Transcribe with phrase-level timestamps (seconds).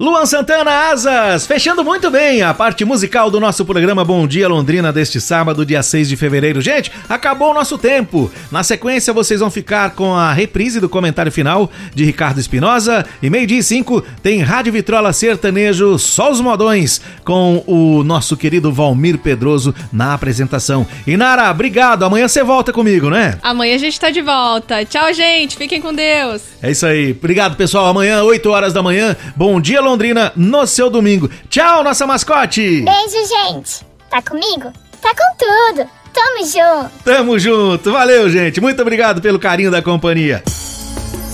[0.00, 4.92] Luan Santana Asas, fechando muito bem a parte musical do nosso programa Bom Dia Londrina
[4.92, 6.60] deste sábado, dia 6 de fevereiro.
[6.60, 8.30] Gente, acabou o nosso tempo.
[8.48, 13.04] Na sequência, vocês vão ficar com a reprise do comentário final de Ricardo Espinosa.
[13.20, 18.72] E meio-dia e cinco tem Rádio Vitrola Sertanejo, só os modões, com o nosso querido
[18.72, 20.86] Valmir Pedroso na apresentação.
[21.08, 22.04] E Nara, obrigado.
[22.04, 23.36] Amanhã você volta comigo, né?
[23.42, 24.84] Amanhã a gente tá de volta.
[24.84, 25.56] Tchau, gente.
[25.56, 26.42] Fiquem com Deus.
[26.62, 27.10] É isso aí.
[27.10, 27.86] Obrigado, pessoal.
[27.86, 29.16] Amanhã, 8 horas da manhã.
[29.34, 31.30] Bom dia, Londrina, no seu domingo.
[31.48, 32.82] Tchau, nossa mascote!
[32.82, 33.86] Beijo, gente!
[34.10, 34.72] Tá comigo?
[35.00, 35.88] Tá com tudo!
[36.12, 37.04] Tamo junto!
[37.04, 37.92] Tamo junto!
[37.92, 38.60] Valeu, gente!
[38.60, 40.42] Muito obrigado pelo carinho da companhia.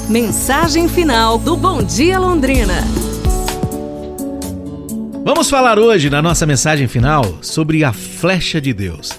[0.09, 2.85] Mensagem final do Bom Dia Londrina.
[5.25, 9.11] Vamos falar hoje, na nossa mensagem final, sobre a flecha de Deus.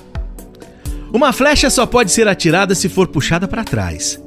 [1.11, 4.19] Uma flecha só pode ser atirada se for puxada para trás.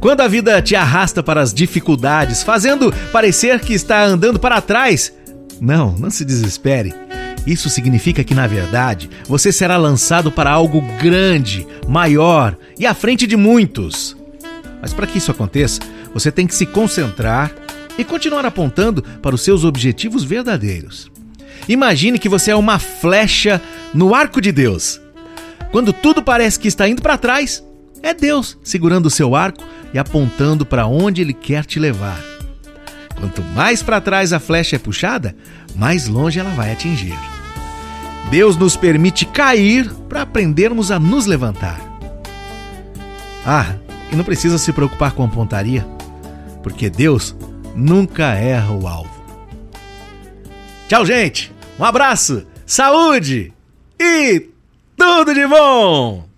[0.00, 5.12] Quando a vida te arrasta para as dificuldades, fazendo parecer que está andando para trás,
[5.60, 6.94] não, não se desespere.
[7.46, 13.26] Isso significa que, na verdade, você será lançado para algo grande, maior e à frente
[13.26, 14.16] de muitos.
[14.80, 15.80] Mas para que isso aconteça,
[16.14, 17.52] você tem que se concentrar
[17.98, 21.10] e continuar apontando para os seus objetivos verdadeiros.
[21.68, 23.60] Imagine que você é uma flecha
[23.94, 25.00] no arco de Deus.
[25.70, 27.62] Quando tudo parece que está indo para trás,
[28.02, 29.64] é Deus segurando o seu arco
[29.94, 32.20] e apontando para onde Ele quer te levar.
[33.18, 35.36] Quanto mais para trás a flecha é puxada,
[35.76, 37.16] mais longe ela vai atingir.
[38.30, 41.80] Deus nos permite cair para aprendermos a nos levantar.
[43.46, 43.74] Ah,
[44.10, 45.86] e não precisa se preocupar com a pontaria,
[46.62, 47.36] porque Deus
[47.74, 49.10] nunca erra o alvo.
[50.88, 51.52] Tchau, gente!
[51.78, 53.52] Um abraço, saúde
[53.98, 54.48] e
[54.96, 56.31] tudo de bom!